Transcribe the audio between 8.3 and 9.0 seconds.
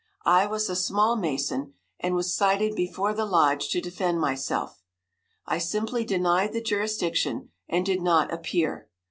appear.